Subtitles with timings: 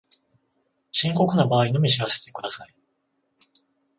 [0.91, 2.73] 深刻な場合のみ知らせてください